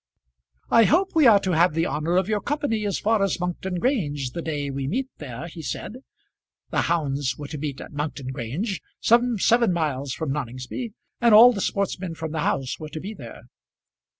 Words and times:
"I 0.71 0.85
hope 0.85 1.11
we 1.13 1.27
are 1.27 1.39
to 1.41 1.51
have 1.51 1.75
the 1.75 1.85
honour 1.85 2.17
of 2.17 2.27
your 2.27 2.41
company 2.41 2.87
as 2.87 2.97
far 2.97 3.21
as 3.21 3.39
Monkton 3.39 3.75
Grange 3.77 4.31
the 4.31 4.41
day 4.41 4.71
we 4.71 4.87
meet 4.87 5.07
there," 5.19 5.45
he 5.47 5.61
said. 5.61 5.97
The 6.71 6.81
hounds 6.81 7.37
were 7.37 7.49
to 7.49 7.59
meet 7.59 7.79
at 7.79 7.93
Monkton 7.93 8.31
Grange, 8.31 8.81
some 8.99 9.37
seven 9.37 9.71
miles 9.71 10.11
from 10.11 10.31
Noningsby, 10.33 10.93
and 11.19 11.35
all 11.35 11.53
the 11.53 11.61
sportsmen 11.61 12.15
from 12.15 12.31
the 12.31 12.39
house 12.39 12.79
were 12.79 12.89
to 12.89 12.99
be 12.99 13.13
there. 13.13 13.43